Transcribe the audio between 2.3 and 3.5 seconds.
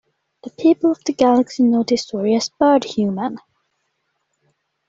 as 'Bird-Human'.